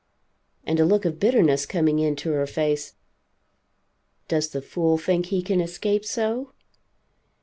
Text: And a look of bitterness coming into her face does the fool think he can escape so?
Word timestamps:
And 0.63 0.79
a 0.79 0.83
look 0.83 1.05
of 1.05 1.19
bitterness 1.19 1.67
coming 1.67 1.99
into 1.99 2.31
her 2.31 2.47
face 2.47 2.95
does 4.27 4.49
the 4.49 4.59
fool 4.63 4.97
think 4.97 5.27
he 5.27 5.43
can 5.43 5.61
escape 5.61 6.05
so? 6.05 6.53